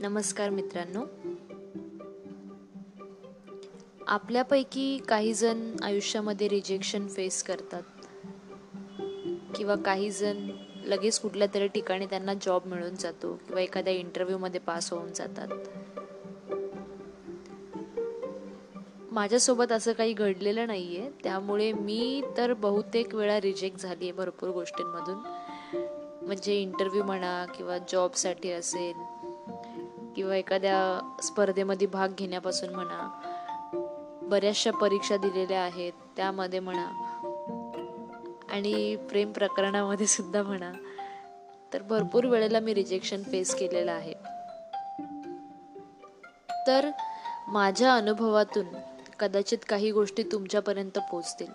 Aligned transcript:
नमस्कार 0.00 0.50
मित्रांनो. 0.50 1.04
आपल्यापैकी 4.06 4.98
काही 5.08 5.34
जण 5.34 5.76
आयुष्यामध्ये 5.82 6.48
रिजेक्शन 6.48 7.08
फेस 7.08 7.42
करतात. 7.42 7.82
किंवा 9.54 9.74
काही 9.74 10.10
जण 10.10 10.50
लगेच 10.84 11.20
कुठल्या 11.20 11.48
तरी 11.54 11.68
ठिकाणी 11.68 12.06
त्यांना 12.06 12.34
जॉब 12.34 12.66
मिळून 12.66 12.94
जातो 12.94 13.34
किंवा 13.46 13.60
एखाद्या 13.60 13.92
इंटरव्ह्यूमध्ये 13.92 14.60
पास 14.60 14.92
होऊन 14.92 15.12
जातात. 15.12 15.48
माझ्यासोबत 19.12 19.72
असं 19.72 19.92
काही 19.92 20.12
घडलेलं 20.12 20.66
नाही 20.66 20.98
आहे 20.98 21.10
त्यामुळे 21.24 21.72
मी 21.72 22.22
तर 22.36 22.52
बहुतेक 22.52 23.14
वेळा 23.14 23.40
रिजेक्ट 23.40 23.78
झाली 23.78 24.04
आहे 24.04 24.12
भरपूर 24.12 24.48
गोष्टींमधून. 24.48 25.18
म्हणजे 26.26 26.54
इंटरव्ह्यू 26.54 27.04
म्हणा 27.04 27.46
किंवा 27.46 27.78
जॉबसाठी 27.78 28.50
असेल 28.50 29.15
किंवा 30.16 30.36
एखाद्या 30.36 31.00
स्पर्धेमध्ये 31.22 31.86
भाग 31.86 32.08
घेण्यापासून 32.18 32.74
म्हणा 32.74 33.20
बऱ्याचशा 34.22 34.70
परीक्षा 34.70 35.16
दिलेल्या 35.16 35.60
आहेत 35.60 35.92
त्यामध्ये 36.16 36.60
म्हणा 36.60 36.86
आणि 38.50 38.96
प्रेम 38.96 39.32
प्रकरणामध्ये 39.32 40.06
सुद्धा 40.06 40.42
म्हणा 40.42 40.72
तर 41.72 41.82
भरपूर 41.82 42.24
वेळेला 42.24 42.60
मी 42.60 42.74
रिजेक्शन 42.74 43.22
फेस 43.22 43.54
केलेलं 43.54 43.92
आहे. 43.92 44.14
तर 46.66 46.90
माझ्या 47.48 47.94
अनुभवातून 47.94 48.66
कदाचित 49.18 49.58
काही 49.68 49.90
गोष्टी 49.90 50.22
तुमच्यापर्यंत 50.22 50.98
पोचतील 51.10 51.52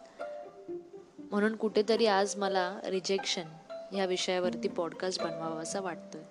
म्हणून 1.32 1.56
कुठेतरी 1.56 2.06
आज 2.06 2.36
मला 2.36 2.80
रिजेक्शन 2.86 3.44
ह्या 3.92 4.06
विषयावरती 4.06 4.68
पॉडकास्ट 4.68 5.24
बनवावा 5.24 5.62
असा 5.62 5.80
वाटतोय. 5.80 6.22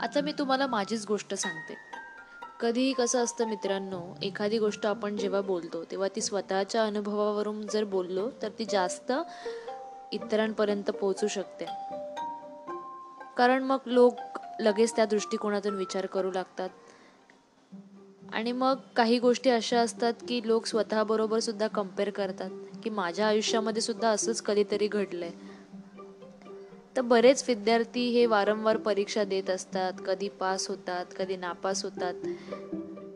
आता 0.00 0.20
मी 0.20 0.32
तुम्हाला 0.32 0.66
माझीच 0.66 1.06
गोष्ट 1.06 1.34
सांगते. 1.34 1.74
कधीही 2.60 2.92
कसं 2.92 3.24
असतं 3.24 3.48
मित्रांनो 3.48 4.14
एखादी 4.22 4.58
गोष्ट 4.58 4.86
आपण 4.86 5.16
जेव्हा 5.16 5.40
बोलतो 5.40 5.84
तेव्हा 5.84 6.08
ती 6.16 6.20
स्वतःच्या 6.20 6.84
अनुभवावरून 6.84 7.66
जर 7.66 7.84
बोललो 7.84 8.30
तर 8.42 8.48
ती 8.58 8.64
जास्त 8.64 9.12
इतरांपर्यंत 10.12 10.90
पोहोचू 10.90 11.26
शकते. 11.26 11.64
कारण 13.36 13.62
मग 13.62 13.78
लोक 13.86 14.14
लगेच 14.60 14.96
त्या 14.96 15.04
दृष्टिकोनातून 15.04 15.74
विचार 15.74 16.06
करू 16.06 16.30
लागतात. 16.30 16.68
आणि 18.32 18.52
मग 18.52 18.74
काही 18.96 19.18
गोष्टी 19.18 19.50
अशा 19.50 19.80
असतात 19.80 20.12
की 20.28 20.40
लोक 20.44 20.66
स्वतःबरोबर 20.66 21.38
सुद्धा 21.38 21.66
कंपेअर 21.66 22.10
करतात 22.10 22.50
की 22.84 22.90
माझ्या 22.90 23.26
आयुष्यामध्ये 23.26 23.82
सुद्धा 23.82 24.08
असंच 24.08 24.42
कधीतरी 24.42 24.86
घडलंय. 24.86 25.30
तर 26.96 27.00
बरेच 27.00 27.44
विद्यार्थी 27.48 28.08
हे 28.08 28.26
वारंवार 28.26 28.76
परीक्षा 28.76 29.24
देत 29.24 29.50
असतात 29.50 29.92
कधी 30.06 30.28
पास 30.28 30.68
होतात 30.68 31.06
कधी 31.18 31.36
नापास 31.36 31.84
होतात. 31.84 32.14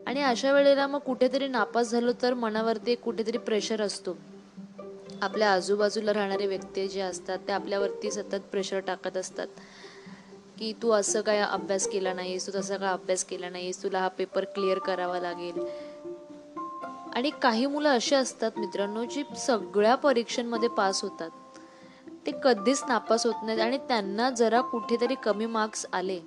आणि 0.07 0.21
अशा 0.21 0.51
वेळेला 0.51 0.87
मग 0.87 0.99
कुठेतरी 0.99 1.47
नापास 1.47 1.91
झालो 1.91 2.11
तर 2.21 2.33
मनावरती 2.33 2.95
कुठेतरी 2.95 3.37
प्रेशर 3.37 3.81
असतो. 3.81 4.17
आपल्या 5.21 5.53
आजूबाजूला 5.53 6.13
राहणारे 6.13 6.47
व्यक्ती 6.47 6.87
जे 6.87 7.01
असतात 7.01 7.39
ते 7.47 7.51
आपल्यावरती 7.51 8.11
सतत 8.11 8.39
प्रेशर 8.51 8.79
टाकत 8.79 9.17
असतात. 9.17 9.47
की 10.59 10.73
तू 10.81 10.91
असं 10.91 11.21
काय 11.21 11.39
अभ्यास 11.39 11.87
केला 11.87 12.13
नाहीस 12.13 12.47
तू 12.47 12.59
तसा 12.59 12.77
काय 12.77 12.93
अभ्यास 12.93 13.23
केला 13.23 13.49
नाहीस 13.49 13.83
तुला 13.83 13.99
हा 13.99 14.07
पेपर 14.07 14.43
क्लिअर 14.43 14.79
करावा 14.79 15.19
लागेल. 15.19 15.59
आणि 17.13 17.29
काही 17.41 17.65
मुलं 17.65 17.89
असे 17.89 18.15
असतात 18.15 18.51
मित्रांनो 18.57 19.05
जी 19.05 19.23
सगळ्या 19.37 19.95
परीक्षांमध्ये 19.95 20.69
पास 20.69 21.01
होतात. 21.01 21.29
ते 22.25 22.31
कधीच 22.43 22.83
नापास 22.87 23.25
होत 23.25 23.43
नाहीत 23.43 23.59
आणि 23.59 23.77
त्यांना 23.77 24.29
जरा 24.29 24.61
कुठेतरी 24.61 25.15
कमी 25.15 25.45
मार्क्स 25.45 25.85
आले. 25.93 26.19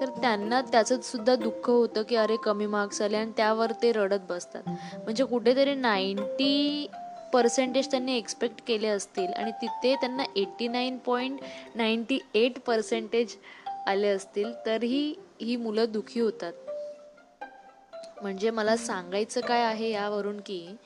तर 0.00 0.08
त्यांना 0.08 0.60
त्याचं 0.60 1.00
सुद्धा 1.00 1.34
दुःख 1.34 1.70
होतं 1.70 2.02
की 2.02 2.16
अरे 2.16 2.36
कमी 2.36 2.66
मार्क्स 2.66 3.02
आले 3.02 3.16
आणि 3.16 3.32
त्यावर 3.36 3.72
ते 3.82 3.92
रडत 3.92 4.20
बसतात. 4.28 4.62
म्हणजे 4.94 5.24
कुठेतरी 5.24 5.74
नाईन्टी 5.74 6.86
पर्सेंटेज 7.32 7.90
त्यांनी 7.90 8.16
एक्सपेक्ट 8.16 8.60
केले 8.66 8.88
असतील 8.88 9.32
आणि 9.32 9.50
तिथे 9.50 9.94
त्यांना 9.94 10.22
eighty 10.36 10.68
nine 10.68 10.96
point 10.96 11.40
ninety 11.74 12.18
eight 12.34 12.58
percentage 12.58 13.36
आले 13.86 14.08
असतील 14.08 14.52
तरीही 14.66 15.14
ही 15.40 15.56
मुलं 15.56 15.84
दुखी 15.88 16.20
होतात. 16.20 16.52
म्हणजे 18.22 18.50
मला 18.50 18.76
सांगायचं 18.76 19.40
काय 19.40 19.62
आहे 19.62 19.90
यावरून 19.90 20.40
की 20.40 20.76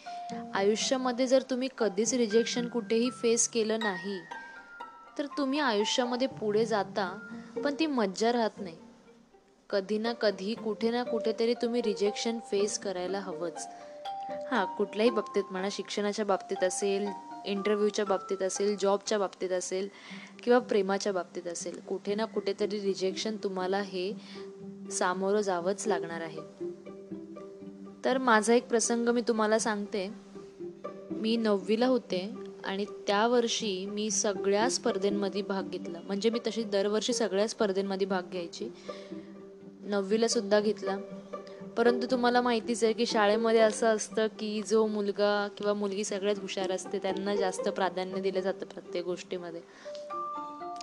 आयुष्यामध्ये 0.54 1.26
जर 1.26 1.42
तुम्ही 1.50 1.68
कधीच 1.78 2.14
रिजेक्शन 2.14 2.68
कुठेही 2.68 3.10
फेस 3.10 3.48
केलं 3.48 3.78
नाही 3.78 4.20
तर 5.18 5.26
तुम्ही 5.38 5.58
आयुष्यामध्ये 5.60 6.26
पुढे 6.28 6.64
जाता 6.66 7.08
पण 7.64 7.74
ती 7.78 7.86
मज्जा 7.86 8.32
राहत 8.32 8.60
नाही. 8.60 8.76
कधी 9.70 9.98
ना 9.98 10.12
कधी 10.12 10.54
कुठे 10.54 10.90
ना 10.90 11.02
कुठेतरी 11.02 11.54
तुम्ही 11.54 11.82
रिजेक्शन 11.82 12.38
फेस 12.50 12.78
करायला 12.78 13.20
हवंच. 13.20 13.66
हां 14.50 14.64
कुठल्याही 14.76 15.10
बाबतीत 15.10 15.44
म्हणा 15.50 15.68
शिक्षणाच्या 15.72 16.24
बाबतीत 16.24 16.64
असेल 16.64 17.06
इंटरव्ह्यूच्या 17.44 18.04
बाबतीत 18.04 18.42
असेल 18.42 18.76
जॉबच्या 18.76 19.18
बाबतीत 19.18 19.52
असेल 19.52 19.88
किंवा 20.44 20.58
प्रेमाच्या 20.58 21.12
बाबतीत 21.12 21.46
असेल 21.46 21.78
कुठे 21.80 22.14
ना 22.14 22.24
कुठेतरी 22.24 22.80
रिजेक्शन 22.80 23.36
तुम्हाला 23.36 23.80
हे 23.80 24.12
सामोरं 24.92 25.40
जावंच 25.40 25.86
लागणार 25.86 26.20
आहे. 26.20 26.40
तर 28.04 28.18
माझा 28.18 28.54
एक 28.54 28.68
प्रसंग 28.68 29.08
मी 29.08 29.20
तुम्हाला 29.20 29.58
सांगते. 29.58 30.10
मी 31.10 31.36
नववीला 31.36 31.86
होते 31.86 32.30
आणि 32.64 32.84
त्या 32.84 33.26
वर्षी 33.26 33.86
मी 33.86 34.10
सगळ्या 34.10 34.70
स्पर्धेंमध्ये 34.70 35.42
भाग 35.42 35.62
घेतला. 35.62 35.98
म्हणजे 36.00 36.30
मी 36.30 36.38
तशी 36.46 36.62
दरवर्षी 36.62 37.12
सगळ्या 37.12 37.48
स्पर्धेंमध्ये 37.48 38.06
भाग 38.06 38.22
घ्यायची. 38.22 38.68
नववीला 39.80 40.28
सुद्धा 40.28 40.60
घेतला. 40.60 40.98
परंतु 41.76 42.06
तुम्हाला 42.10 42.40
माहितीच 42.40 42.84
आहे 42.84 42.92
की 42.92 43.06
शाळेमध्ये 43.06 43.60
असं 43.60 43.86
असतं 43.86 44.26
की 44.26 44.62
जो 44.62 44.86
मुलगा 44.86 45.48
किंवा 45.58 45.74
मुलगी 45.74 46.04
सगळ्यात 46.04 46.36
हुशार 46.38 46.70
असते 46.70 46.98
त्यांना 46.98 47.36
जास्त 47.36 47.68
प्राधान्य 47.68 48.20
दिलं 48.20 48.40
जातं 48.40 48.66
प्रत्येक 48.66 49.04
गोष्टीमध्ये. 49.04 49.60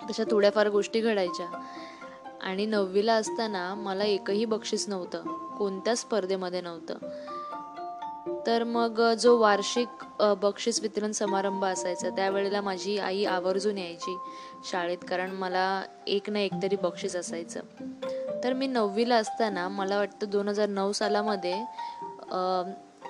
तशा 0.10 0.24
थोड्याफार 0.32 0.70
गोष्टी 0.70 1.00
घडायच्या. 1.00 1.46
आणि 2.42 2.66
नववीला 2.66 3.14
असताना 3.14 3.74
मला 3.76 4.04
एकही 4.04 4.46
बक्षीस 4.46 4.88
नव्हतं 4.90 5.24
कोणत्या 5.58 5.96
स्पर्धेमध्ये 5.96 6.62
नव्हतं. 6.62 6.98
तर 8.48 8.64
मग 8.64 9.02
जो 9.20 9.38
वार्षिक 9.38 10.04
बक्षीस 10.42 10.80
वितरण 10.82 11.12
समारंभ 11.12 11.66
असायचा 11.66 12.10
त्यावेळेला 12.10 12.62
माझी 12.62 12.98
आई 12.98 13.24
आवर्जून 13.26 13.78
यायची 13.78 14.16
शाळेत 14.72 15.06
कारण 15.10 15.32
मला 15.32 15.84
एक 16.08 16.30
ना 16.30 16.40
एक 16.40 16.54
तरी 16.64 16.76
बक्षीस 16.76 17.16
असायचं. 17.16 17.60
तर 18.44 18.54
मी 18.54 18.68
नववीला 18.68 19.16
असताना 19.16 19.68
मला 19.70 19.98
वाटतं 19.98 20.30
दोन 20.30 20.48
हजार 20.48 20.70
नऊ 20.70 20.92
सालामध्ये 20.92 21.54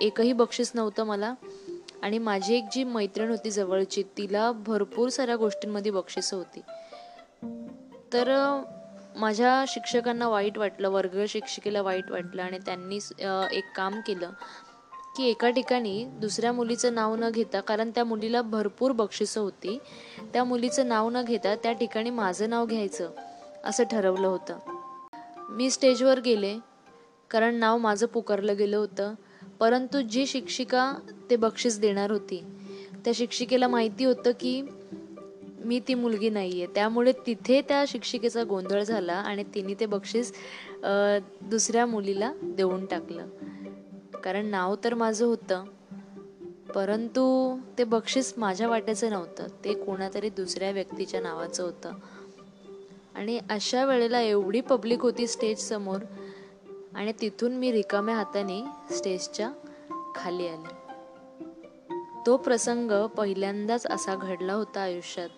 एकही 0.02 0.34
बक्षीस 0.34 0.72
नव्हतं 0.75 1.03
मला 1.03 1.34
आणि 2.02 2.18
माझी 2.18 2.56
एक 2.56 2.66
जी 2.74 2.84
मैत्रीण 2.84 3.30
होती 3.30 3.52
जवळची 3.52 4.03
तिला 4.18 4.52
भरपूर 4.68 5.09
साऱ्या 5.09 5.36
गोष्टींमध्ये 5.36 5.92
बक्षिसं 5.92 6.38
होती. 6.38 6.62
तर 8.13 8.30
माझ्या 9.16 9.63
शिक्षकांना 9.67 10.27
वाईट 10.29 10.57
वाटलं 10.57 10.89
वर्ग 10.89 11.23
शिक्षिकेला 11.27 11.81
वाईट 11.81 12.11
वाटलं 12.11 12.41
आणि 12.41 12.57
त्यांनी 12.66 12.99
एक 13.57 13.72
काम 13.75 13.99
केलं 14.07 14.31
की 15.17 15.29
एका 15.29 15.49
ठिकाणी 15.49 16.03
दुसऱ्या 16.19 16.51
मुलीचं 16.53 16.94
नाव 16.94 17.16
न 17.16 17.29
घेता 17.29 17.59
कारण 17.61 17.89
त्या 17.89 18.03
मुलीला 18.03 18.41
भरपूर 18.41 18.91
बक्षिसं 18.91 19.41
होती 19.41 19.77
त्या 20.33 20.44
मुलीचं 20.44 20.88
नाव 20.88 21.09
न 21.09 21.21
घेता 21.21 21.55
त्या 21.55 21.71
ठिकाणी 21.71 22.09
माझं 22.09 22.50
नाव 22.50 22.66
घ्यायचं 22.66 23.09
असं 23.63 23.83
ठरवलं 23.83 24.27
होतं. 24.27 24.57
मी 25.50 25.69
स्टेजवर 25.69 26.19
गेले 26.19 26.55
कारण 27.31 27.55
नाव 27.55 27.77
माझं 27.77 28.05
पुकारलं 28.05 28.57
गेलं 28.57 28.77
होतं 28.77 29.13
परंतु 29.59 30.01
जी 30.01 30.25
शिक्षिका 30.25 30.94
ते 31.29 31.35
बक्षीस 31.35 31.79
देणार 31.79 32.11
होती 32.11 32.44
त्या 33.05 33.13
शिक्षिकेला 33.16 33.67
माहिती 33.67 34.03
होतं 34.03 34.31
की 34.31 34.61
मी 35.66 35.80
ती 35.88 35.94
मुलगी 35.94 36.30
नाही 36.30 36.62
आहे 36.62 36.74
त्यामुळे 36.75 37.12
तिथे 37.28 37.62
त्या 37.62 37.84
शिक्षिकेचा 37.88 38.44
गोंधळ 38.44 38.84
झाला 38.84 39.13
आणि 39.13 39.44
तिने 39.56 39.74
ते 39.80 39.86
बक्षीस 39.86 40.34
दुसऱ्या 41.42 41.86
मुलीला 41.86 42.31
देऊन 42.44 42.86
टाकलं. 42.86 43.28
कारण 44.24 44.46
नाव 44.46 44.75
तर 44.84 44.94
माझं 44.94 45.25
होतं 45.25 45.63
परंतु 46.75 47.24
ते 47.78 47.84
बक्षीस 47.84 48.34
माझ्या 48.38 48.68
वाट्याचं 48.68 49.10
नव्हतं. 49.10 49.48
ते 49.66 49.74
कोणातरी 49.74 50.30
दुसऱ्या 50.30 50.72
व्यक्तीच्या 50.72 51.22
नावाचं 51.22 51.63
होतं. 51.63 51.94
आणि 53.16 53.40
अशा 53.50 53.86
वेळेला 53.86 54.19
एवढी 54.22 54.62
पब्लिक 54.62 55.02
होती 55.02 55.28
स्टेजसमोर 55.28 56.02
आणि 56.96 57.12
तिथून 57.22 57.52
मी 57.52 57.72
रिकाम्या 57.72 58.16
हाताने 58.16 58.62
स्टेजच्या 58.96 59.50
खाली 60.16 60.48
आले. 60.48 60.80
तो 62.25 62.38
प्रसंग 62.38 62.92
पहिल्यांदाच 63.08 63.86
असा 63.88 64.16
घडला 64.16 64.54
होता 64.54 64.81
आयुष्यात. 64.81 65.30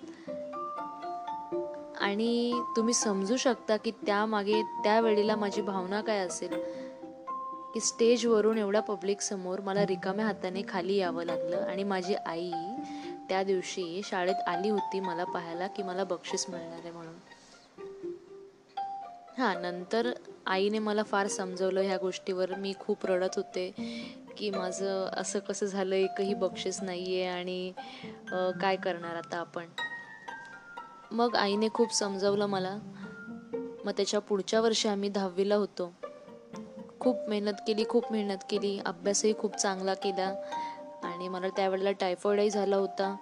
आणि 2.04 2.62
तुम्ही 2.76 2.94
समजू 2.94 3.36
शकता 3.38 3.78
की 3.78 3.92
त्यामागे 4.06 4.62
त्यावेळेला 4.84 5.36
माझी 5.36 5.62
भावना 5.62 6.02
काय 6.02 6.20
असेल? 6.20 6.54
की 7.74 7.80
स्टेजवरून 7.80 8.58
एवढ्या 8.58 8.82
पब्लिक 8.82 9.22
समोर 9.22 9.60
मला 9.60 9.86
रिकाम्या 9.86 10.26
हाताने 10.26 10.62
खाली 10.70 10.96
यावं 10.96 11.24
लागलं 11.24 11.62
आणि 11.62 11.84
माझी 11.84 12.16
आई 12.16 12.52
त्या 13.30 13.44
दिवशी 13.44 14.02
शाळेत 14.06 14.48
आली 14.48 14.70
होती 14.70 15.00
मला 15.00 15.24
पाहायला 15.24 15.68
की 15.68 15.84
मला 15.84 16.04
बक्षीस 16.04 16.46
मिळणार 16.50 16.80
आहे 16.80 16.92
म्हणून. 16.92 17.14
हां 19.38 19.62
नंतर 19.62 20.12
आईने 20.46 20.80
मला 20.80 21.04
फार 21.04 21.28
समजवलं 21.28 21.82
ह्या 21.82 21.98
गोष्टीवर. 21.98 22.54
मी 22.56 22.74
खूप 22.80 23.06
रडत 23.06 23.36
होते 23.36 23.70
की 24.38 24.50
माझं 24.50 25.10
असं 25.18 25.40
कसं 25.40 25.66
झालं? 25.66 25.96
एकही 25.96 26.34
बक्षीस 26.34 26.82
नाही 26.84 27.22
आहे 27.22 27.40
आणि 27.40 27.72
काय 28.62 28.76
करणार 28.76 29.16
आता 29.16 29.38
आपण? 29.38 29.66
मग 31.14 31.36
आईने 31.36 31.68
खूप 31.74 31.94
समजवलं 31.94 32.46
मला. 32.46 32.78
मग 33.86 33.92
त्याच्या 33.92 34.20
पुढच्या 34.20 34.62
वर्षी 34.62 34.88
आम्ही 34.88 35.10
दहावीला 35.10 35.56
होतो. 35.56 35.94
खूप 37.00 37.18
मेहनत 37.28 37.54
केली 37.68 37.86
खूप 37.90 38.12
मेहनत 38.12 38.38
केली. 38.50 38.80
अभ्यासही 38.86 39.34
खूप 39.40 39.56
चांगला 39.56 39.94
केला. 39.94 40.34
आणि 41.04 41.28
मला 41.28 41.48
त्यावेळेला 41.50 41.92
टायफॉईडही 41.92 42.50
झाला 42.50 42.76
होता. 42.76 43.16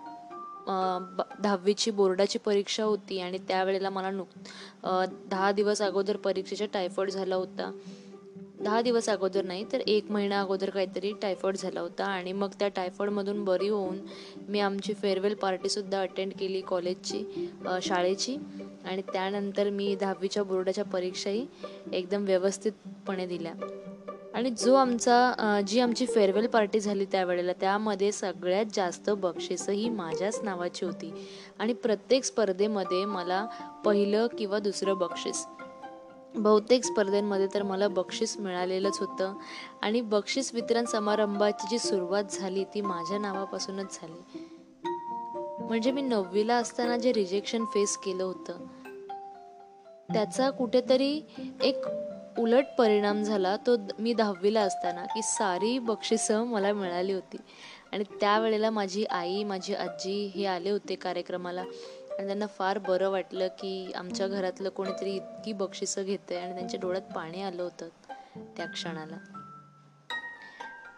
दहावीची 1.39 1.91
बोर्डाची 1.91 2.39
परीक्षा 2.39 2.83
होती 2.83 3.19
आणि 3.19 3.38
त्यावेळेला 3.38 3.89
मला 3.89 4.11
नुक 4.11 4.27
दहा 5.29 5.51
दिवस 5.51 5.81
अगोदर 5.81 6.17
परीक्षेचा 6.17 6.65
टायफॉईड 6.73 7.09
झाला 7.09 7.35
होता. 7.35 7.71
दहा 8.63 8.81
दिवस 8.81 9.09
अगोदर 9.09 9.45
नाही 9.45 9.63
तर 9.71 9.79
एक 9.87 10.11
महिना 10.11 10.39
अगोदर 10.41 10.69
काहीतरी 10.69 11.11
टायफॉईड 11.21 11.55
झाला 11.57 11.79
होता 11.79 12.05
आणि 12.05 12.33
मग 12.33 12.49
त्या 12.59 12.67
टायफॉईडमधून 12.67 13.43
बरी 13.45 13.67
होऊन 13.67 13.97
मी 14.49 14.59
आमची 14.59 14.93
फेअरवेल 14.93 15.33
पार्टीसुद्धा 15.33 16.01
अटेंड 16.01 16.33
केली 16.39 16.61
कॉलेजची 16.61 17.23
शाळेची. 17.81 18.37
आणि 18.85 19.01
त्यानंतर 19.13 19.69
मी 19.69 19.95
दहावीच्या 19.95 20.43
बोर्डाच्या 20.43 20.83
परीक्षाही 20.85 21.45
एकदम 21.93 22.23
व्यवस्थितपणे 22.25 23.25
दिल्या. 23.27 23.53
आणि 24.33 24.49
जो 24.49 24.73
आमचा 24.75 25.61
जी 25.67 25.79
आमची 25.79 26.05
फेअरवेल 26.05 26.47
पार्टी 26.47 26.79
झाली 26.79 27.05
त्यावेळेला 27.05 27.53
त्यामध्ये 27.53 28.11
सगळ्यात 28.11 28.65
जास्त 28.73 29.09
बक्षीसही 29.09 29.89
माझ्याच 29.89 30.39
नावाची 30.43 30.85
होती. 30.85 31.13
आणि 31.59 31.73
प्रत्येक 31.73 32.23
स्पर्धेमध्ये 32.23 33.05
मला 33.05 33.45
पहिलं 33.85 34.27
किंवा 34.37 34.59
दुसरं 34.59 34.97
बक्षीस 34.97 35.45
बहुतेक 36.35 36.83
स्पर्धेमध्ये 36.83 37.47
तर 37.53 37.63
मला 37.63 37.87
बक्षीस 37.87 38.37
मिळालेलंच 38.37 38.99
होतं. 38.99 39.33
आणि 39.81 40.01
बक्षीस 40.01 40.53
वितरण 40.53 40.85
समारंभाची 40.85 41.67
जी 41.71 41.79
सुरुवात 41.79 42.23
झाली 42.29 42.63
ती 42.63 42.81
माझ्या 42.81 43.19
नावापासूनच 43.19 43.99
झाली. 44.01 44.39
म्हणजे 45.59 45.91
मी 45.91 46.01
नववीला 46.01 46.55
असताना 46.55 46.97
जे 46.97 47.13
रिजेक्शन 47.13 47.65
फेस 47.65 47.97
केलं 47.97 48.23
होतं 48.23 48.53
त्याचा 50.13 50.49
कुठेतरी 50.49 51.21
एक 51.63 51.75
उलट 52.39 52.65
परिणाम 52.77 53.23
झाला. 53.23 53.57
तो 53.57 53.75
मी 53.99 54.13
दहावीला 54.13 54.61
असताना 54.61 55.05
की 55.05 55.21
सारी 55.23 55.79
बक्षिसं 55.79 56.43
मला 56.43 56.73
मिळाली 56.73 57.13
होती. 57.13 57.37
आणि 57.91 58.03
त्यावेळेला 58.19 58.69
माझी 58.69 59.03
आई 59.03 59.43
माझी 59.43 59.73
आजी 59.73 60.31
हे 60.35 60.45
आले 60.45 60.69
होते 60.69 60.95
कार्यक्रमाला. 60.95 61.63
आणि 62.17 62.25
त्यांना 62.27 62.45
फार 62.47 62.77
बरं 62.77 63.09
वाटलं 63.09 63.47
की 63.59 63.91
आमच्या 63.95 64.27
घरातलं 64.27 64.69
कोणीतरी 64.69 65.15
इतकी 65.15 65.53
बक्षिसं 65.53 66.03
घेतं 66.03 66.39
आणि 66.41 66.53
त्यांच्या 66.53 66.79
डोळ्यात 66.79 67.13
पाणी 67.13 67.41
आलं 67.41 67.63
होतं 67.63 67.87
त्या 68.57 68.65
क्षणाला. 68.65 69.17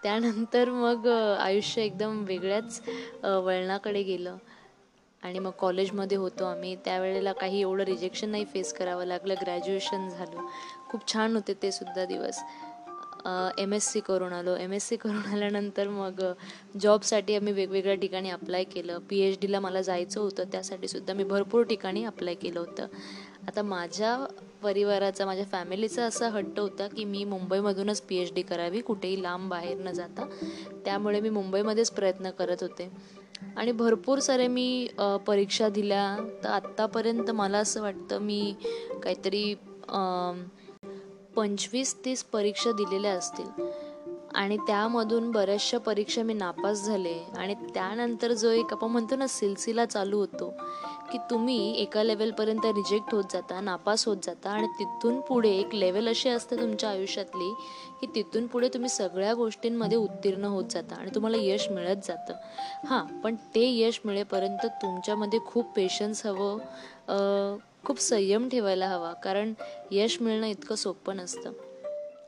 त्यानंतर 0.04 0.69
मग 0.69 1.07
आयुष्य 1.39 1.81
एकदम 1.81 2.24
वेगळ्याच 2.24 2.81
वळणाकडे 3.24 4.04
गेलं. 4.04 4.38
आणि 5.24 5.39
मग 5.39 5.51
कॉलेजमध्ये 5.51 6.18
होतो 6.18 6.45
आम्ही. 6.45 6.75
त्यावेळेला 6.75 7.31
काही 7.33 7.62
एवढं 7.62 7.83
रिजेक्शन 7.83 8.30
नाही 8.30 8.45
फेस 8.45 8.74
करावं 8.74 9.06
लागलं. 9.06 9.33
ग्रॅज्युएशन 9.42 10.07
झालं. 10.09 10.48
खूप 10.89 11.13
छान 11.13 11.36
होते 11.36 11.54
ते 11.54 11.71
सुद्धा 11.71 12.06
दिवस. 12.06 12.39
एम 13.58 13.74
एस 13.74 13.88
सी 13.92 14.00
करून 14.00 14.34
आलो. 14.34 14.56
एम 14.56 14.74
एस 14.74 14.88
सी 14.90 14.96
करून 14.96 15.25
आल्यानंतर 15.34 15.88
मग 15.88 16.22
जॉबसाठी 16.81 17.36
आम्ही 17.36 17.54
वेगवेगळ्या 17.54 17.96
ठिकाणी 17.96 18.30
अप्लाय 18.30 18.64
केलं. 18.64 19.00
पी 19.10 19.20
एच 19.20 19.38
डीला 19.42 19.60
मला 19.60 19.81
जायचं 19.81 20.22
होतं. 20.22 20.44
त्यासाठी 20.52 20.88
सुद्धा 20.88 21.14
मी 21.14 21.24
भरपूर 21.24 21.64
ठिकाणी 21.64 22.04
अप्लाय 22.06 22.36
केलं 22.36 22.60
होतं. 22.60 22.88
आता 23.48 23.62
माझ्या 23.62 24.18
परिवाराचा 24.64 25.25
माझ्या 25.25 25.46
फॅमिलीचा 25.52 26.04
असा 26.06 26.28
हट्ट 26.30 26.60
होता 26.60 26.88
की 26.88 27.04
मी 27.06 27.24
मुंबईमधूनच 27.24 28.02
पी 28.02 28.18
एच 28.18 28.34
डी 28.34 28.42
करावी. 28.42 28.81
कुठेही 28.81 29.22
लांब 29.24 29.50
बाहेर 29.50 29.78
न 29.78 29.92
जाता. 29.92 30.26
त्यामुळे 30.86 31.19
मी 31.22 31.30
मुंबईमध्येच 31.30 31.92
प्रयत्न 31.92 32.30
करत 32.30 32.62
होते. 32.62 32.90
आणि 33.58 33.72
भरपूर 33.72 34.19
सारे 34.19 34.48
मी 34.48 34.88
परीक्षा 35.28 35.69
दिल्या. 35.69 36.16
तर 36.44 36.50
आत्तापर्यंत 36.50 37.31
मला 37.31 37.58
असं 37.58 37.81
वाटतं 37.81 38.22
मी 38.22 38.56
काहीतरी 39.04 39.54
पंचवीस 41.35 41.95
तीस 42.06 42.24
परीक्षा 42.24 42.71
दिलेल्या 42.71 43.13
असतील. 43.13 43.71
आणि 44.35 44.57
त्यामधून 44.57 45.31
बऱ्याचशा 45.31 45.77
परीक्षा 45.77 46.24
मी 46.24 46.33
नापास 46.33 46.85
झाले. 46.85 47.13
आणि 47.38 47.56
त्यानंतर 47.74 48.31
जो 48.33 48.50
एक 48.50 48.71
आपण 48.71 48.88
म्हणतो 48.88 49.15
ना 49.15 49.27
सिलसिला 49.27 49.85
चालू 49.85 50.18
होतो 50.18 50.53
की 51.12 51.18
तुम्ही 51.30 51.75
एका 51.81 52.03
लेवलपर्यंत 52.03 52.65
रिजेक्ट 52.65 53.13
होत 53.13 53.24
जाता 53.31 53.62
नापास 53.62 54.07
होत 54.07 54.18
जाता. 54.24 54.50
आणि 54.50 54.68
तिथून 54.80 55.19
पुढे 55.19 55.50
एक 55.50 55.75
लेवल 55.75 56.07
अशी 56.07 56.30
असते 56.30 56.56
तुमच्या 56.56 56.89
आयुष्यातली 56.89 57.53
की 58.01 58.07
तिथून 58.15 58.47
पुढे 58.47 58.69
तुम्ही 58.69 58.89
सगळ्या 58.89 59.33
गोष्टींमध्ये 59.33 59.97
उत्तीर्ण 59.97 60.44
होत 60.44 60.63
जाता 60.69 60.95
आणि 60.95 61.12
तुम्हाला 61.15 61.38
यश 61.39 61.69
मिळत 61.69 61.95
जातं. 62.03 62.33
हां 62.85 63.06
पण 63.21 63.35
ते 63.35 63.69
यश 63.77 64.00
मिळेपर्यंत 64.06 64.65
तुमच्यामध्ये 64.81 65.39
खूप 65.45 65.65
पेशन्स 65.75 66.25
हवं. 66.25 66.57
खूप 67.83 68.00
संयम 68.00 68.47
ठेवायला 68.50 68.88
हवा 68.88 69.12
कारण 69.13 69.53
यश 69.91 70.18
मिळणं 70.21 70.47
इतकं 70.47 70.75
सोपं 70.75 71.15
नसतं. 71.15 71.51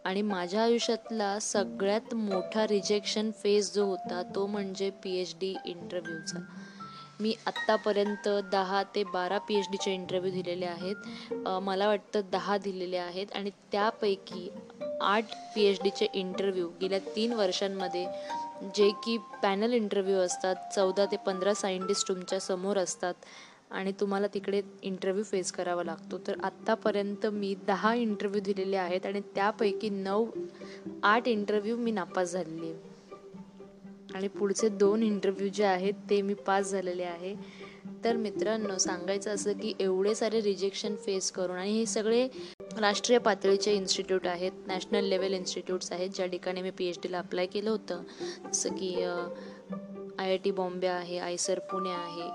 आणि 0.05 0.21
माझ्या 0.21 0.61
आयुष्यातला 0.63 1.37
सगळ्यात 1.39 2.13
मोठा 2.13 2.65
रिजेक्शन 2.67 3.29
फेज 3.43 3.71
जो 3.73 3.85
होता 3.85 4.21
तो 4.35 4.45
म्हणजे 4.47 4.89
पी 5.03 5.15
एच 5.19 5.33
डी 5.39 5.53
इंटरव्ह्यूचा 5.65 6.39
मी 7.19 7.33
आत्तापर्यंत 7.47 8.27
दहा 8.51 8.81
ते 8.95 9.03
बारा 9.03 9.37
पी 9.37 9.55
एच 9.55 9.67
डीचे 9.71 9.93
इंटरव्ह्यू 9.93 10.31
दिलेले 10.33 10.65
आहेत. 10.65 10.95
मला 11.63 11.87
वाटतं 11.87 12.21
दहा 12.31 12.57
दिलेले 12.57 12.97
आहेत 12.97 13.27
आणि 13.35 13.49
त्यापैकी 13.71 14.49
आठ 15.01 15.33
पी 15.55 15.65
एच 15.65 15.79
डीचे 15.83 16.07
इंटरव्ह्यू 16.13 16.67
गेल्या 16.81 16.99
तीन 17.15 17.33
वर्षांमध्ये 17.33 18.05
जे 18.75 18.89
की 19.05 19.17
पॅनल 19.43 19.73
इंटरव्ह्यू 19.73 20.17
असतात 20.19 20.55
चौदा 20.75 21.05
ते 21.05 21.17
पंधरा 21.25 21.53
सायंटिस्ट 21.53 22.07
तुमच्यासमोर 22.07 22.77
असतात 22.77 23.13
आणि 23.71 23.91
तुम्हाला 23.91 24.27
तिकडे 24.27 24.61
इंटरव्ह्यू 24.81 25.23
फेस 25.23 25.51
करावा 25.51 25.83
लागतो. 25.83 26.17
तर 26.17 26.39
आत्तापर्यंत 26.43 27.25
मी 27.25 27.55
दहा 27.67 27.93
इंटरव्ह्यू 27.93 28.41
दिलेले 28.41 28.77
आहेत 28.77 29.05
आणि 29.05 29.21
त्यापैकी 29.35 29.89
नऊ 29.89 30.25
आठ 31.03 31.27
इंटरव्ह्यू 31.27 31.77
मी 31.77 31.91
नापास 31.91 32.31
झालेली 32.31 32.65
आहे. 32.65 32.93
आणि 34.15 34.27
पुढचे 34.27 34.69
दोन 34.69 35.03
इंटरव्ह्यू 35.03 35.47
जे 35.47 35.63
आहेत 35.63 35.93
ते 36.09 36.21
मी 36.21 36.33
पास 36.33 36.71
झालेले 36.71 37.03
आहे. 37.03 37.35
तर 38.03 38.15
मित्रांनो 38.15 38.77
सांगायचं 38.77 39.31
असं 39.31 39.53
की 39.53 39.73
एवढे 39.79 40.13
सारे 40.15 40.41
रिजेक्शन 40.41 40.95
फेस 40.95 41.31
करून 41.31 41.57
आणि 41.57 41.71
हे 41.71 41.85
सगळे 41.85 42.27
राष्ट्रीय 42.79 43.19
पातळीचे 43.19 43.73
इन्स्टिट्यूट 43.73 44.27
आहेत 44.27 44.51
नॅशनल 44.67 45.03
लेवल 45.03 45.33
इन्स्टिट्यूट्स 45.33 45.91
आहेत 45.91 46.09
ज्या 46.09 46.25
ठिकाणी 46.25 46.61
मी 46.61 46.71
पी 46.71 46.85
एच 46.85 46.99
डीला 47.03 47.19
अप्लाय 47.19 47.45
केलं 47.45 47.69
होतं. 47.69 48.03
जसं 48.45 48.69
की 48.69 48.95
आय 50.19 50.29
आय 50.29 50.37
टी 50.37 50.51
बॉम्बे 50.51 50.87
आहे 50.87 51.17
आयसर 51.19 51.59
पुणे 51.71 51.91
आहे 51.91 52.29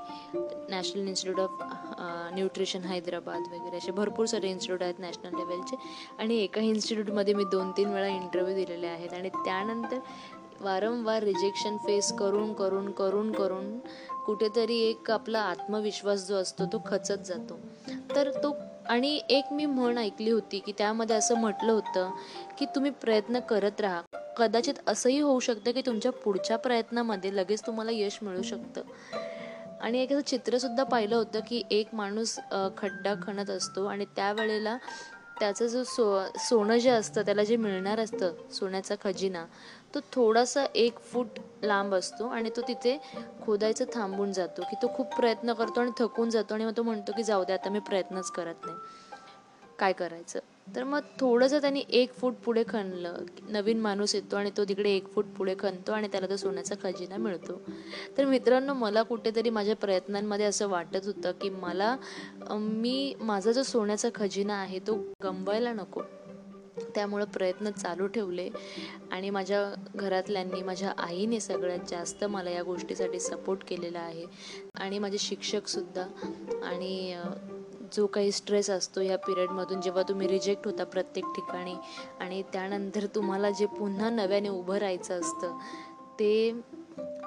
national 0.70 1.06
institute 1.08 1.40
of 1.40 1.62
nutrition 2.34 2.82
Hyderabad 2.84 3.42
वगैरे 3.52 3.76
असे 3.76 3.92
भरपूर 3.92 4.26
सारे 4.26 4.50
इन्स्टिट्यूट 4.50 4.82
आहेत 4.82 5.00
नॅशनल 5.00 5.36
लेवलचे 5.38 5.76
आणि 6.18 6.36
एका 6.42 6.60
इन्स्टिट्यूटमध्ये 6.60 7.34
मी 7.34 7.44
दोन 7.52 7.70
तीन 7.76 7.92
वेळा 7.92 8.06
इंटरव्ह्यू 8.06 8.54
दिलेले 8.56 8.86
आहेत. 8.86 9.12
आणि 9.12 9.28
त्यानंतर 9.44 9.98
वारंवार 10.60 11.22
रिजेक्शन 11.22 11.76
फेस 11.86 12.12
करून 12.18 12.52
करून 12.54 12.90
करून 12.92 13.32
करून 13.32 13.78
कुठेतरी 14.26 14.78
एक 14.88 15.10
आपला 15.10 15.40
आत्मविश्वास 15.40 16.26
जो 16.28 16.36
असतो 16.36 16.64
तो 16.72 16.82
खचत 16.86 17.26
जातो. 17.26 17.58
तर 18.14 18.30
तो 18.42 18.54
आणि 18.88 19.20
एक 19.30 19.52
मी 19.52 19.66
म्हण 19.66 19.98
ऐकली 19.98 20.30
होती 20.30 20.58
की 20.58 20.72
त्यामध्ये 20.78 21.16
असं 21.16 21.38
म्हटलं 21.40 21.72
होतं 21.72 22.10
की 22.58 22.66
तुम्ही 22.74 22.90
प्रयत्न 23.02 23.38
करत 23.48 23.80
राहा. 23.80 24.02
कदाचित 24.36 24.74
असंही 24.86 25.20
होऊ 25.20 25.40
शकतं 25.40 25.72
की 25.72 25.82
तुमच्या 25.86 26.12
पुढच्या 26.12 26.56
प्रयत्नामध्ये 26.58 27.36
लगेच 27.36 27.66
तुम्हाला 27.66 27.90
यश 27.94 28.18
मिळू 28.22 28.42
शकतं. 28.42 28.80
आणि 29.80 29.98
एक 29.98 30.12
असं 30.12 30.20
चित्रसुद्धा 30.20 30.84
पाहिलं 30.84 31.16
होतं 31.16 31.40
की 31.48 31.62
एक 31.70 31.94
माणूस 31.94 32.38
खड्डा 32.78 33.14
खणत 33.22 33.50
असतो 33.50 33.86
आणि 33.86 34.04
त्यावेळेला 34.16 34.76
त्याचं 35.38 35.66
जो 35.66 35.82
सो 35.84 36.22
सोनं 36.38 36.78
जे 36.78 36.90
असतं 36.90 37.22
त्याला 37.22 37.44
जे 37.44 37.56
मिळणार 37.56 38.00
असतं 38.00 38.32
सोन्याचा 38.52 38.94
खजिना 39.04 39.44
तो 39.94 40.00
थोडासा 40.12 40.64
एक 40.74 40.98
फूट 40.98 41.38
लांब 41.62 41.94
असतो 41.94 42.26
आणि 42.26 42.50
तो 42.56 42.60
तिथे 42.60 42.98
खोदायचं 43.46 43.84
थांबून 43.94 44.32
जातो 44.32 44.62
की 44.62 44.76
तो 44.82 44.94
खूप 44.96 45.14
प्रयत्न 45.16 45.52
करतो 45.52 45.80
आणि 45.80 45.90
थकून 45.98 46.30
जातो 46.30 46.54
आणि 46.54 46.64
मग 46.64 46.72
तो 46.76 46.82
म्हणतो 46.82 47.12
की 47.16 47.22
जाऊ 47.22 47.44
दे 47.44 47.52
आता 47.52 47.70
मी 47.70 47.78
प्रयत्नच 47.78 48.30
करत 48.30 48.66
नाही. 48.66 48.76
काय 49.80 49.92
करायचं? 49.92 50.38
तर 50.76 50.84
मग 50.84 51.00
थोडंसं 51.20 51.60
त्यांनी 51.60 51.82
एक 51.88 52.12
फूट 52.14 52.34
पुढे 52.34 52.64
खणलं. 52.68 53.14
नवीन 53.48 53.80
माणूस 53.80 54.14
येतो 54.14 54.36
आणि 54.36 54.50
तो 54.56 54.64
तिकडे 54.64 54.90
एक 54.90 55.12
फूट 55.12 55.26
पुढे 55.38 55.54
खणतो 55.58 55.92
आणि 55.92 56.08
त्याला 56.08 56.26
तो 56.26 56.36
सोन्याचा 56.36 56.74
खजिना 56.82 57.16
मिळतो. 57.16 57.60
तर 58.18 58.24
मित्रांनो 58.24 58.74
मला 58.74 59.02
कुठेतरी 59.02 59.50
माझ्या 59.50 59.76
प्रयत्नांमध्ये 59.76 60.46
असं 60.46 60.68
वाटत 60.68 61.06
होतं 61.06 61.32
की 61.32 61.50
मला 61.50 61.96
मी 62.50 63.14
माझा 63.20 63.52
जो 63.52 63.62
सोन्याचा 63.62 64.08
खजिना 64.14 64.54
आहे 64.54 64.78
तो 64.78 64.94
गमवायला 65.24 65.72
नको. 65.72 66.02
त्यामुळं 66.94 67.24
प्रयत्न 67.24 67.70
चालू 67.70 68.06
ठेवले 68.06 68.48
आणि 69.10 69.30
माझ्या 69.30 69.74
घरातल्यांनी 69.94 70.62
माझ्या 70.62 70.92
आईने 70.98 71.40
सगळ्यात 71.40 71.78
जास्त 71.88 72.24
मला 72.24 72.50
या 72.50 72.62
गोष्टीसाठी 72.62 73.20
सपोर्ट 73.20 73.60
केलेला 73.68 74.00
आहे. 74.00 74.26
आणि 74.74 74.98
माझे 74.98 75.18
शिक्षकसुद्धा 75.18 76.06
आणि 76.64 77.16
जो 77.92 78.06
काही 78.06 78.32
स्ट्रेस 78.32 78.70
असतो 78.70 79.00
या 79.00 79.16
पिरियडमधून 79.18 79.80
जेव्हा 79.80 80.02
तुम्ही 80.08 80.28
रिजेक्ट 80.28 80.66
होता 80.66 80.84
प्रत्येक 80.84 81.24
ठिकाणी 81.36 81.74
आणि 82.20 82.42
त्यानंतर 82.52 83.06
तुम्हाला 83.14 83.50
जे 83.50 83.66
पुन्हा 83.78 84.10
नव्याने 84.10 84.48
उभं 84.48 84.76
राहायचं 84.76 85.20
असतं 85.20 85.58
ते 86.18 86.52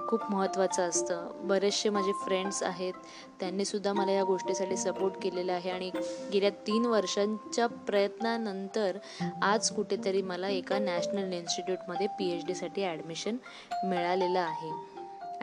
खूप 0.07 0.21
महत्त्वाचं 0.29 0.89
असतं. 0.89 1.27
बरेचसे 1.47 1.89
माझे 1.89 2.11
फ्रेंड्स 2.23 2.61
आहेत 2.63 2.93
त्यांनीसुद्धा 3.39 3.93
मला 3.93 4.11
या 4.11 4.23
गोष्टीसाठी 4.23 4.77
सपोर्ट 4.77 5.13
केलेला 5.21 5.53
आहे 5.53 5.69
आणि 5.69 5.89
गेल्या 6.33 6.49
तीन 6.67 6.85
वर्षांच्या 6.85 7.67
प्रयत्नानंतर 7.87 8.97
आज 9.41 9.69
कुठेतरी 9.71 10.21
मला 10.21 10.49
एका 10.49 10.79
नॅशनल 10.79 11.33
इन्स्टिट्यूटमध्ये 11.33 12.07
पी 12.19 12.29
एच 12.31 12.45
डीसाठी 12.45 12.83
ॲडमिशन 12.83 13.37
मिळालेलं 13.85 14.39
आहे. 14.39 14.71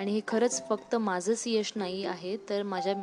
आणि 0.00 0.12
हे 0.12 0.20
खरंच 0.28 0.68
फक्त 0.68 0.94
माझंच 0.96 1.42
यश 1.46 1.72
नाही 1.76 2.04
आहे 2.04 2.36
तर 2.48 2.62
माझ्या 2.62 2.94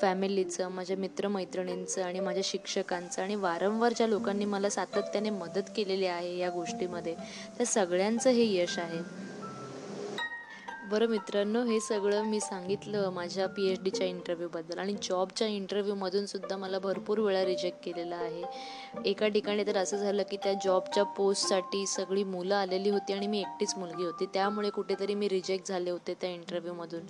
फॅमिलीचं 0.00 0.68
माझ्या 0.68 0.96
मित्रमैत्रिणींचं 0.96 2.02
आणि 2.02 2.20
माझ्या 2.20 2.42
शिक्षकांचं 2.44 3.22
आणि 3.22 3.34
वारंवार 3.34 3.92
ज्या 3.92 4.06
लोकांनी 4.06 4.44
मला 4.44 4.68
सातत्याने 4.68 5.30
मदत 5.30 5.70
केलेली 5.76 6.06
आहे 6.06 6.36
या 6.38 6.50
गोष्टीमध्ये. 6.50 7.14
त्या 7.56 7.66
सगळ्यांचं 7.66 8.30
हे 8.30 8.62
यश 8.62 8.78
आहे. 8.78 9.29
बरं 10.90 11.08
मित्रांनो 11.08 11.62
हे 11.64 11.78
सगळं 11.80 12.24
मी 12.26 12.38
सांगितलं 12.40 13.10
माझ्या 13.14 13.46
पी 13.46 13.66
एच 13.70 13.82
डीच्या 13.82 14.06
इंटरव्ह्यूबद्दल 14.06 14.78
आणि 14.78 14.94
जॉबच्या 15.02 15.46
इंटरव्ह्यूमधून 15.48 16.24
सुद्धा 16.26 16.56
मला 16.56 16.78
भरपूर 16.78 17.18
वेळा 17.18 17.44
रिजेक्ट 17.44 17.78
केलेलं 17.84 18.14
आहे. 18.14 18.42
एका 19.10 19.28
ठिकाणी 19.28 19.64
तर 19.66 19.76
असं 19.76 19.96
झालं 19.96 20.22
की 20.30 20.36
त्या 20.44 20.52
जॉबच्या 20.64 21.04
पोस्टसाठी 21.16 21.84
सगळी 21.86 22.24
मुलं 22.24 22.54
आलेली 22.54 22.90
होती 22.90 23.12
आणि 23.12 23.26
मी 23.26 23.40
एकटीच 23.40 23.74
मुलगी 23.78 24.04
होती. 24.04 24.26
त्यामुळे 24.34 24.70
कुठेतरी 24.70 25.14
मी 25.14 25.28
रिजेक्ट 25.28 25.68
झाले 25.68 25.90
होते 25.90 26.14
त्या 26.20 26.30
इंटरव्ह्यूमधून 26.30 27.06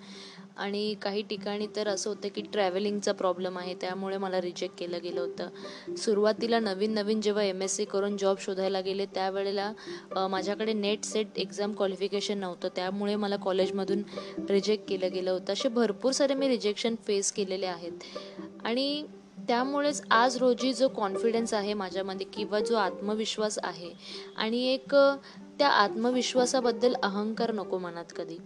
आणि 0.57 0.95
काही 1.03 1.23
ठिकाणी 1.23 1.67
तर 1.77 1.89
असं 1.89 2.11
होतं 2.11 2.29
की 2.35 2.43
ट्रॅव्हलिंगचा 2.53 3.13
प्रॉब्लेम 3.13 3.59
आहे 3.59 3.75
त्यामुळे 3.81 4.17
मला 4.19 4.41
रिजेक्ट 4.41 4.79
केलं 4.79 5.03
गेलं 5.03 5.21
होतं. 5.21 5.95
सुरुवातीला 5.97 6.59
नवीन 6.61 6.95
नवीन 6.95 7.21
जेव्हा 7.21 7.45
एम 7.45 7.63
एस 7.63 7.77
सी 7.77 7.85
करून 7.85 8.17
जॉब 8.17 8.39
शोधायला 8.41 8.81
गेले 8.81 9.07
त्यावेळेला 9.15 9.73
माझ्याकडे 10.29 10.73
नेट 10.73 11.05
सेट 11.05 11.39
एक्झाम 11.39 11.75
क्वालिफिकेशन 11.75 12.39
नव्हतं. 12.39 12.69
त्यामुळे 12.77 13.17
मला 13.17 13.37
कॉलेज 13.37 13.70
कॉलेजमधून 13.71 14.03
रिजेक्ट 14.51 14.89
केलं 14.89 15.13
गेलं 15.13 15.31
होतं. 15.31 15.53
असे 15.53 15.69
भरपूर 15.69 16.13
सारे 16.13 16.35
मी 16.35 16.49
रिजेक्शन 16.49 16.95
फेस 17.07 17.33
केलेले 17.33 17.67
आहेत. 17.67 17.93
आणि 18.65 19.05
त्यामुळेच 19.49 20.03
आज 20.11 20.37
रोजी 20.37 20.73
जो 20.73 20.89
कॉन्फिडन्स 20.89 21.55
आहे 21.55 21.75
माझ्यामध्ये 21.75 22.27
किंवा 22.27 22.61
जो 22.61 22.77
आत्मविश्वास 22.77 23.59
आहे 23.63 23.93
आणि 24.37 24.63
एक 24.75 24.95
त्या 25.59 25.69
आत्मविश्वासाबद्दल 25.69 26.95
अहंकार 27.03 27.53
नको 27.53 27.79
मनात 27.79 28.13
कधी. 28.17 28.39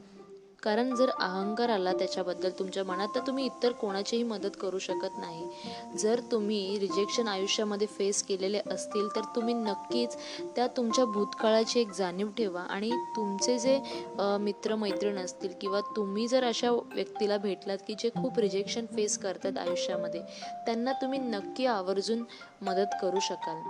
कारण 0.65 0.95
जर 0.95 1.11
अहंकार 1.11 1.71
आला 1.71 1.93
त्याच्याबद्दल 1.93 2.51
तुमच्या 2.59 2.85
मनात 2.85 3.09
तर 3.15 3.21
तुम्ही 3.27 3.45
इतर 3.47 3.73
कोणाचीही 3.73 4.23
मदत 4.23 4.57
करू 4.61 4.79
शकत 4.79 5.19
नाही. 5.19 5.49
जर 5.99 6.21
तुम्ही 6.33 6.79
रिजेक्शन 6.81 7.29
आयुष्यामध्ये 7.29 7.87
फेस 7.89 8.23
केलेले 8.23 8.61
असतील 8.73 9.09
तर 9.17 9.25
तुम्ही 9.37 9.55
नक्कीच 9.55 10.17
त्या 10.57 10.67
तुमच्या 10.77 11.05
भूतकाळाची 11.05 11.81
एक 11.81 11.93
जाणीव 11.99 12.29
ठेवा. 12.39 12.63
आणि 12.63 12.91
तुमचे 13.17 13.59
जे 13.59 13.79
मित्रमैत्रीण 14.41 15.19
असतील 15.19 15.53
किंवा 15.61 15.81
तुम्ही 15.97 16.27
जर 16.29 16.45
अशा 16.45 16.71
व्यक्तीला 16.71 17.39
भेटलात 17.39 17.79
की 17.87 17.95
जे 17.99 18.11
खूप 18.17 18.39
रिजेक्शन 18.39 18.87
फेस 18.87 19.19
करतात 19.19 19.59
आयुष्यामध्ये 19.59 20.21
त्यांना 20.67 20.93
तुम्ही 21.03 21.19
नक्की 21.21 21.67
आवर्जून 21.67 22.25
मदत 22.63 22.95
करू 23.03 23.21
शकाल. 23.23 23.63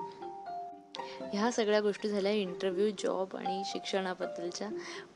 ह्या 1.21 1.51
सगळ्या 1.53 1.81
गोष्टी 1.81 2.09
झाल्या 2.09 2.33
इंटरव्ह्यू 2.33 2.91
जॉब 2.91 3.37
आणि 3.37 3.63
शिक्षणाबद्दलच्या. 3.67 4.69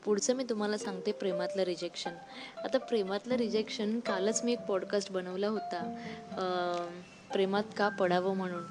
पुढचं 0.05 0.35
मी 0.35 0.43
तुम्हाला 0.43 0.77
सांगते 0.77 1.11
प्रेमातलं 1.11 1.63
रिजेक्शन 1.63 2.11
आता 2.57 2.77
प्रेमातलं 2.77 3.35
रिजेक्शन 3.35 3.99
कालच 3.99 4.43
मी 4.43 4.53
एक 4.53 4.59
पॉडकास्ट 4.59 5.11
बनवला 5.11 5.47
होता. 5.47 5.95
प्रेमात 7.33 7.63
का 7.77 7.89
पडावं 7.89 8.35
म्हणून. 8.35 8.63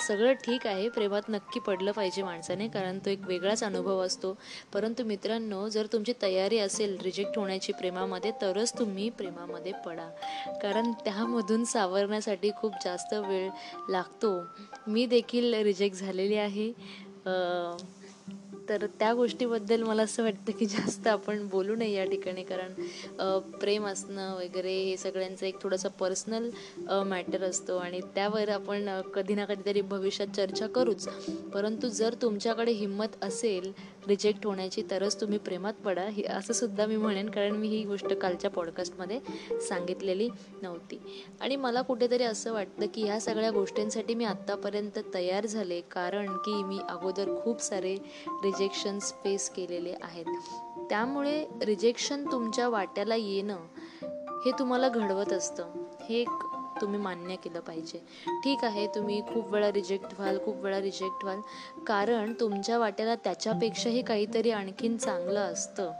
सगळं 0.00 0.32
ठीक 0.32 0.66
आहे. 0.66 0.88
प्रेमात 0.88 1.22
नक्की 1.28 1.60
पडलं 1.60 1.92
पाहिजे 1.92 2.22
माणसाने 2.22 2.68
कारण 2.68 2.98
तो 2.98 3.10
एक 3.10 3.26
वेगळाच 3.26 3.62
अनुभव 3.64 4.00
असतो. 4.00 4.36
परंतु 4.74 5.04
मित्रांनो 5.04 5.68
जर 5.68 5.86
तुमची 5.86 6.12
तयारी 6.22 6.58
असेल 6.58 6.98
रिजेक्ट 7.02 7.38
होण्याची 7.38 7.72
प्रेमामध्ये 7.72 8.30
तरच 8.42 8.78
तुम्ही 8.78 9.10
प्रेमामध्ये 9.10 9.72
पडा. 9.86 10.08
कारण 10.62 10.92
त्यामधून 10.92 11.64
सावरण्यासाठी 11.64 12.50
खूप 12.56 12.72
जास्त 12.84 13.14
वेळ 13.14 13.50
लागतो. 13.88 14.40
मी 14.86 15.06
देखील 15.06 15.54
रिजेक्ट 15.54 15.96
झालेली 15.96 16.36
आहे. 16.36 16.72
तर 18.68 18.86
त्या 18.98 19.12
गोष्टीबद्दल 19.14 19.82
मला 19.82 20.02
असं 20.02 20.22
वाटतं 20.22 20.52
की 20.52 20.66
जास्त 20.66 21.06
आपण 21.06 21.46
बोलू 21.48 21.74
नये 21.74 21.92
या 21.92 22.04
ठिकाणी 22.04 22.42
कारण 22.42 22.72
प्रेम 23.60 23.86
असणं 23.86 24.34
वगैरे 24.36 24.72
हे 24.82 24.96
सगळ्यांचं 24.96 25.46
एक 25.46 25.60
थोडंसं 25.62 25.88
पर्सनल 25.88 26.48
मॅटर 27.06 27.42
असतो 27.42 27.76
आणि 27.76 28.00
त्यावर 28.14 28.48
आपण 28.48 28.88
कधी 29.14 29.34
ना 29.34 29.44
कधीतरी 29.44 29.80
भविष्यात 29.80 30.34
चर्चा 30.36 30.66
करूच. 30.66 31.08
परंतु 31.54 31.88
जर 31.88 32.14
तुमच्याकडे 32.22 32.72
हिंमत 32.72 33.22
असेल 33.22 33.70
रिजेक्ट 34.08 34.46
होण्याची 34.46 34.82
तरच 34.90 35.20
तुम्ही 35.20 35.38
प्रेमात 35.38 35.74
पडा. 35.74 36.04
हे 36.04 36.22
असं 36.22 36.52
सुद्धा 36.52 36.86
मी 36.86 36.96
म्हणेन 36.96 37.30
कारण 37.30 37.52
मी 37.52 37.68
ही 37.68 37.84
गोष्ट 37.84 38.12
कालच्या 38.12 38.50
पॉडकास्टमध्ये 38.50 39.20
सांगितलेली 39.60 40.28
नव्हती. 40.62 41.00
आणि 41.40 41.56
मला 41.56 41.82
कुठेतरी 41.82 42.22
असं 42.22 42.52
वाटतं 42.52 42.86
की 42.94 43.04
ह्या 43.04 43.20
सगळ्या 43.20 43.50
गोष्टींसाठी 43.50 44.14
मी 44.14 44.24
आत्तापर्यंत 44.24 44.98
तयार 45.14 45.46
झाले 45.46 45.80
कारण 45.80 46.36
की 46.36 46.62
मी 46.62 46.78
अगोदर 46.88 47.40
खूप 47.44 47.60
सारे 47.60 47.96
रिजेक्शन्स 48.26 49.12
फेस 49.24 49.50
केलेले 49.50 49.94
आहेत. 50.02 50.24
त्यामुळे 50.90 51.44
रिजेक्शन 51.62 52.26
तुमच्या 52.32 52.68
वाट्याला 52.68 53.14
येणं 53.14 53.56
हे 54.46 54.50
तुम्हाला 54.58 54.88
घडवत 54.88 55.32
असतं. 55.32 55.64
हे 56.08 56.20
एक 56.20 56.28
तुम्ही 56.80 57.00
मान्य 57.00 57.36
केलं 57.36 57.60
पाहिजे. 57.60 57.98
ठीक 58.44 58.64
आहे 58.64 58.86
तुम्ही 58.86 59.20
खूप 59.28 59.52
वेळा 59.52 59.70
रिजेक्ट 59.72 60.14
व्हाल 60.18 60.38
खूप 60.44 60.62
वेळा 60.62 60.80
रिजेक्ट 60.80 61.24
व्हाल. 61.24 61.40
कारण 61.86 62.32
तुमच्या 62.40 62.78
वाट्याला 62.78 63.14
त्याच्यापेक्षाही 63.14 64.02
काहीतरी 64.02 64.50
आणखीन 64.50 64.96
चांगलं 64.96 65.40
असतं. 65.40 65.92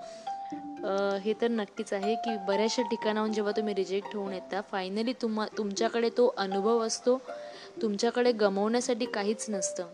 हे 1.22 1.32
तर 1.40 1.48
नक्कीच 1.48 1.92
आहे 1.92 2.14
की 2.14 2.36
बऱ्याचशा 2.46 2.82
ठिकाणाहून 2.82 3.32
जेव्हा 3.32 3.52
तुम्ही 3.56 3.74
रिजेक्ट 3.74 4.16
होऊन 4.16 4.32
येता 4.32 4.60
फायनली 4.70 5.12
तुम्हा 5.12 5.46
तुमच्याकडे 5.58 6.10
तो 6.16 6.34
अनुभव 6.36 6.86
असतो. 6.86 7.18
तुमच्याकडे 7.82 8.32
गमवण्यासाठी 8.32 9.06
काहीच 9.06 9.46
नसतं. 9.48 9.86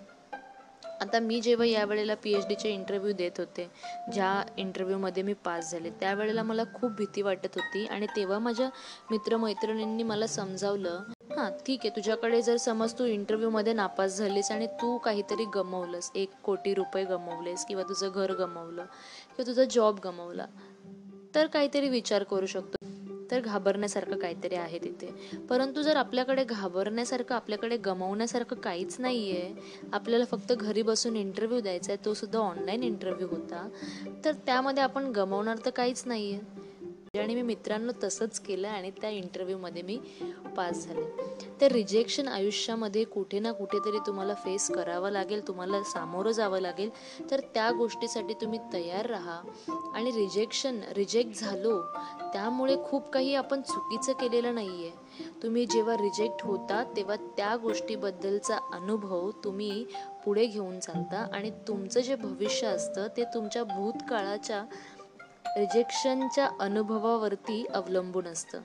आता 1.02 1.18
मी 1.18 1.40
जेव्हा 1.40 1.66
यावेळेला 1.66 2.14
पी 2.14 2.32
एच 2.32 2.46
डीचे 2.48 2.70
इंटरव्ह्यू 2.70 3.12
देत 3.12 3.38
होते 3.38 3.68
ज्या 4.12 4.42
इंटरव्ह्यूमध्ये 4.56 5.22
मी 5.22 5.32
पास 5.44 5.70
झाले 5.70 5.90
त्यावेळेला 5.90 6.42
मला 6.42 6.64
खूप 6.74 6.90
भीती 6.90 7.22
वाटत 7.22 7.56
होती 7.56 7.84
आणि 7.86 8.06
तेव्हा 8.16 8.38
माझ्या 8.38 8.68
मित्रमैत्रिणींनी 9.10 10.02
मला 10.02 10.26
समजावलं 10.26 11.02
हां 11.36 11.50
ठीक 11.66 11.80
आहे 11.84 11.90
तुझ्याकडे 11.96 12.40
जर 12.42 12.56
समज 12.56 12.94
तू 12.98 13.04
इंटरव्ह्यूमध्ये 13.04 13.72
नापास 13.72 14.18
झालीस 14.18 14.50
आणि 14.50 14.66
तू 14.82 14.96
काहीतरी 14.98 15.44
गमवलंस 15.54 16.10
एक 16.14 16.30
कोटी 16.44 16.74
रुपये 16.74 17.04
गमवलेस 17.04 17.64
किंवा 17.66 17.82
तुझं 17.82 18.10
घर 18.14 18.32
गमवलं 18.32 18.84
किंवा 19.26 19.46
तुझा 19.46 19.64
जॉब 19.64 19.98
गमवला 20.04 20.46
तर 21.34 21.46
काहीतरी 21.46 21.88
विचार 21.88 22.22
करू 22.22 22.46
शकतो. 22.46 22.81
तर 23.32 23.40
घाबरण्यासारखं 23.40 24.16
काहीतरी 24.16 24.54
आहे 24.54 24.78
तिथे. 24.78 25.38
परंतु 25.50 25.82
जर 25.82 25.96
आपल्याकडे 25.96 26.44
घाबरण्यासारखं 26.44 27.34
आपल्याकडे 27.34 27.76
गमवण्यासारखं 27.76 28.56
काहीच 28.56 28.96
नाही 29.00 29.30
आहे 29.30 29.54
आपल्याला 29.92 30.24
फक्त 30.24 30.52
घरी 30.52 30.82
बसून 30.82 31.16
इंटरव्ह्यू 31.16 31.60
द्यायचा 31.60 31.92
आहे 31.92 32.04
तो 32.04 32.14
सुद्धा 32.14 32.38
ऑनलाईन 32.38 32.82
इंटरव्ह्यू 32.82 33.28
होता. 33.28 33.68
तर 34.24 34.32
त्यामध्ये 34.46 34.82
आपण 34.82 35.06
गमवणार 35.06 35.56
तर 35.64 35.70
काहीच 35.70 36.02
नाही 36.06 36.32
आहे 36.32 36.71
आणि 37.14 37.34
मी 37.34 37.42
मित्रांनो 37.42 37.92
तसंच 38.02 38.38
केलं 38.40 38.68
आणि 38.68 38.90
त्या 38.90 39.08
इंटरव्ह्यूमध्ये 39.10 39.80
मी 39.82 39.96
पास 40.56 40.84
झाले. 40.86 41.02
तर 41.60 41.72
रिजेक्शन 41.72 42.28
आयुष्यामध्ये 42.28 43.02
कुठे 43.04 43.38
ना 43.38 43.50
कुठेतरी 43.52 43.98
तुम्हाला 44.06 44.34
फेस 44.34 44.68
करावं 44.70 45.10
लागेल 45.10 45.46
तुम्हाला 45.48 45.82
सामोरं 45.82 46.32
जावं 46.32 46.60
लागेल. 46.60 46.90
तर 47.30 47.40
त्या 47.54 47.70
गोष्टीसाठी 47.70 48.34
तुम्ही 48.40 48.58
तयार 48.72 49.06
राहा 49.06 49.38
आणि 49.94 50.10
रिजेक्शन 50.10 50.80
रिजेक्ट 50.96 51.40
झालो 51.40 51.78
त्यामुळे 52.32 52.76
खूप 52.84 53.10
काही 53.10 53.34
आपण 53.34 53.62
चुकीचं 53.62 54.12
केलेलं 54.20 54.54
नाही 54.54 54.86
आहे 54.86 55.30
तुम्ही 55.42 55.66
जेव्हा 55.66 55.96
रिजेक्ट 55.96 56.44
होता 56.44 56.82
तेव्हा 56.96 57.16
त्या 57.36 57.54
गोष्टीबद्दलचा 57.56 58.58
अनुभव 58.72 59.30
तुम्ही 59.44 59.84
पुढे 60.24 60.46
घेऊन 60.46 60.78
चालता 60.80 61.26
आणि 61.34 61.50
तुमचं 61.68 62.00
जे 62.00 62.14
भविष्य 62.16 62.66
असतं 62.66 63.06
ते 63.16 63.24
तुमच्या 63.24 63.64
भूतकाळाच्या 63.66 64.64
रिजेक्शनच्या 65.58 66.50
अनुभवावरती 66.60 67.66
अवलंबून 67.66 68.26
असतं. 68.26 68.60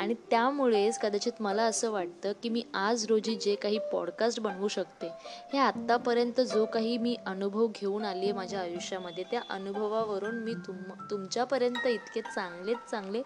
आणि 0.00 0.14
त्यामुळेच 0.30 0.98
कदाचित 0.98 1.32
मला 1.40 1.62
असं 1.62 1.90
वाटतं 1.90 2.32
की 2.42 2.48
मी 2.48 2.62
आज 2.74 3.06
रोजी 3.06 3.34
जे 3.34 3.54
काही 3.54 3.78
पॉडकास्ट 3.92 4.40
बनवू 4.40 4.68
शकते 4.68 5.06
हे 5.52 5.58
आत्तापर्यंत 5.58 6.40
जो 6.40 6.66
काही 6.66 6.98
मी 6.98 7.16
अनुभव 7.26 7.66
घेऊन 7.66 8.04
आली 8.04 8.24
आहे 8.24 8.32
माझ्या 8.32 8.60
आयुष्यामध्ये 8.60 9.24
त्या 9.30 9.40
अनुभवावरून 9.50 10.34
मी 10.34 10.54
तुम 10.54 10.76
तुमच्यापर्यंत 11.10 11.86
इतके 11.86 12.20
चांगलेच 12.20 12.90
चांगले 12.90 13.22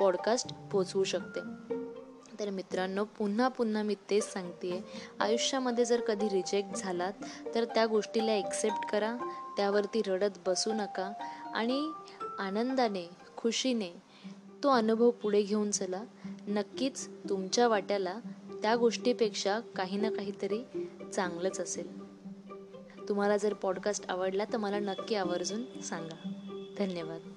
पॉडकास्ट 0.00 0.54
पोचवू 0.72 1.04
शकते. 1.04 1.40
तर 2.40 2.50
मित्रांनो 2.50 3.04
पुन्हा 3.04 3.48
पुन्हा 3.48 3.82
मी 3.82 3.94
तेच 4.10 4.32
सांगते 4.32 4.84
आयुष्यामध्ये 5.20 5.84
जर 5.84 6.00
कधी 6.00 6.28
रिजेक्ट 6.28 6.76
झालात 6.76 7.12
तर 7.54 7.64
त्या 7.64 7.86
गोष्टीला 7.86 8.32
एक्सेप्ट 8.32 8.90
करा. 8.90 9.16
त्यावरती 9.56 10.02
रडत 10.06 10.30
बसू 10.46 10.72
नका. 10.72 11.12
आणि 11.54 11.90
आनंदाने 12.38 13.08
खुशीने 13.36 13.90
तो 14.62 14.68
अनुभव 14.68 15.10
पुढे 15.10 15.42
घेऊन 15.42 15.70
चला. 15.70 16.04
नक्कीच 16.48 17.08
तुमच्या 17.28 17.68
वाट्याला 17.68 18.18
त्या 18.62 18.76
गोष्टीपेक्षा 18.76 19.60
काही 19.60 19.96
ना 19.96 20.10
काहीतरी 20.10 20.88
चांगलंच 21.14 21.60
असेल. 21.60 22.02
तुम्हाला 23.08 23.36
जर 23.36 23.54
पॉडकास्ट 23.54 24.10
आवडला 24.10 24.44
तर 24.44 24.56
मला 24.56 24.78
नक्की 24.78 25.14
आवर्जून 25.14 25.80
सांगा. 25.80 26.32
धन्यवाद. 26.78 27.31